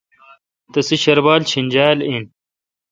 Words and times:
تسے 0.71 0.95
شربال 1.03 1.41
چینجال 1.49 1.97
این۔ 2.07 2.23